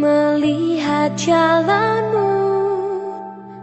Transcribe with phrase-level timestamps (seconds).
[0.00, 2.32] Melihat jalanmu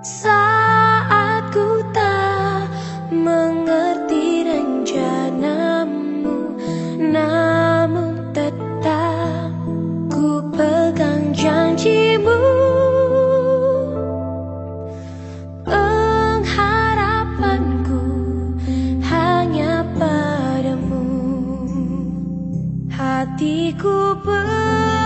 [0.06, 2.70] Saat ku tak
[3.10, 6.54] mengerti rencanamu
[7.02, 9.50] Namun tetap
[10.14, 12.38] ku pegang janjimu.
[15.66, 18.06] Pengharapanku
[19.10, 21.02] hanya padamu
[22.94, 24.97] Hatiku ber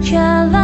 [0.00, 0.57] such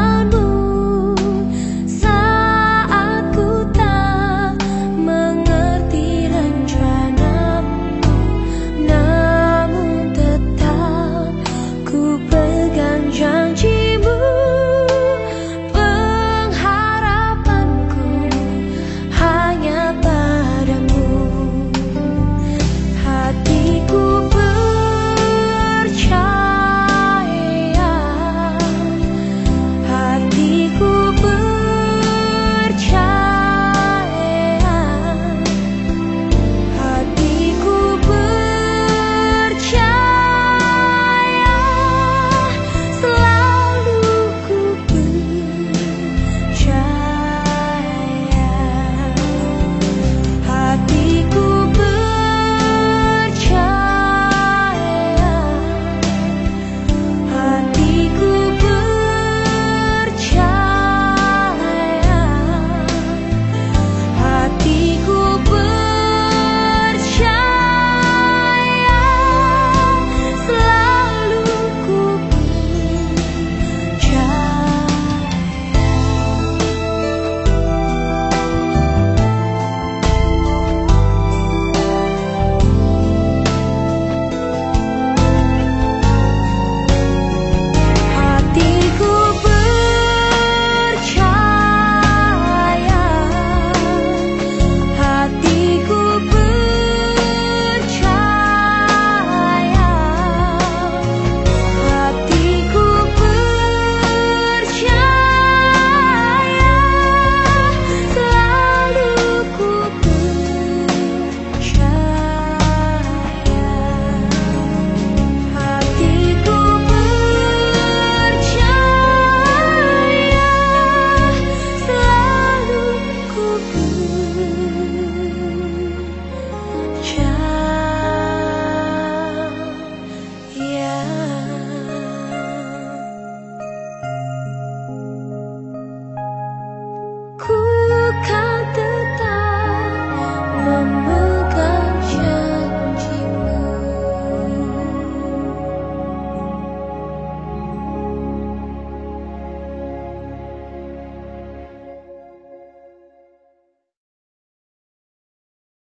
[140.64, 140.93] Mama.